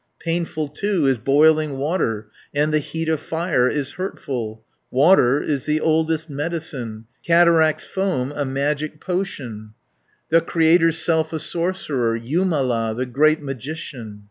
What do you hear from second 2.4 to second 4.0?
And the heat of fire is